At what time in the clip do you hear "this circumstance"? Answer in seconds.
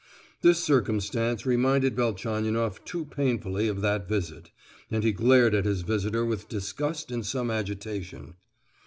0.41-1.45